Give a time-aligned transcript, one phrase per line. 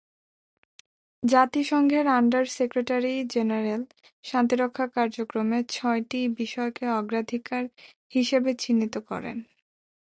[1.23, 3.81] জাতিসংঘের under secretary general
[4.25, 7.63] শান্তিরক্ষা কার্যক্রমে ছয়টি বিষয়কে অগ্রাধিকার
[8.13, 9.37] হিসেবে চিহ্নিত করেন।